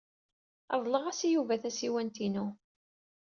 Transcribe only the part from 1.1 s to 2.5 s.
i Yuba tasiwant-inu.